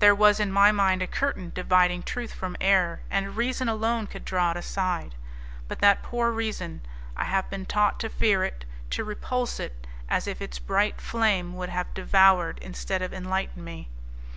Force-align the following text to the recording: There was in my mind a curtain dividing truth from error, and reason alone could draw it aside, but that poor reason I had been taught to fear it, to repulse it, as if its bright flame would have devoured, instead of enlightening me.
There 0.00 0.12
was 0.12 0.40
in 0.40 0.50
my 0.50 0.72
mind 0.72 1.02
a 1.02 1.06
curtain 1.06 1.52
dividing 1.54 2.02
truth 2.02 2.32
from 2.32 2.56
error, 2.60 3.00
and 3.12 3.36
reason 3.36 3.68
alone 3.68 4.08
could 4.08 4.24
draw 4.24 4.50
it 4.50 4.56
aside, 4.56 5.14
but 5.68 5.78
that 5.78 6.02
poor 6.02 6.32
reason 6.32 6.80
I 7.16 7.22
had 7.22 7.48
been 7.48 7.64
taught 7.64 8.00
to 8.00 8.08
fear 8.08 8.42
it, 8.42 8.64
to 8.90 9.04
repulse 9.04 9.60
it, 9.60 9.86
as 10.08 10.26
if 10.26 10.42
its 10.42 10.58
bright 10.58 11.00
flame 11.00 11.54
would 11.54 11.68
have 11.68 11.94
devoured, 11.94 12.58
instead 12.60 13.02
of 13.02 13.14
enlightening 13.14 13.64
me. 13.64 13.88